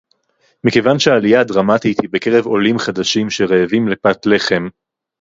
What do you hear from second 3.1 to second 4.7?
שרעבים לפת לחם